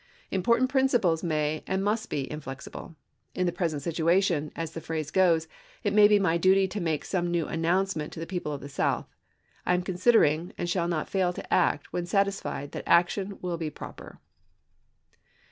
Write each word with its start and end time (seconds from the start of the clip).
Im 0.31 0.41
portant 0.41 0.67
principles 0.67 1.23
may 1.23 1.63
and 1.67 1.83
must 1.83 2.09
be 2.09 2.21
inflexible. 2.31 2.95
In 3.35 3.45
the 3.45 3.51
present 3.51 3.83
situation, 3.83 4.51
as 4.55 4.71
the 4.71 4.81
phrase 4.81 5.11
goes, 5.11 5.47
it 5.83 5.93
may 5.93 6.07
be 6.07 6.17
my 6.17 6.37
duty 6.39 6.67
to 6.69 6.81
make 6.81 7.05
some 7.05 7.29
new 7.29 7.45
announcement 7.45 8.11
to 8.13 8.19
the 8.19 8.25
people 8.25 8.51
of 8.51 8.61
the 8.61 8.67
South. 8.67 9.07
I 9.63 9.75
am 9.75 9.83
considering, 9.83 10.53
and 10.57 10.67
shall 10.67 10.87
not 10.87 11.07
fail 11.07 11.33
to 11.33 11.53
act 11.53 11.93
when 11.93 12.07
satisfied 12.07 12.71
that 12.71 12.83
action 12.89 13.37
will 13.43 13.57
be 13.57 13.69
SyMs? 13.69 13.75
proper." 13.75 14.19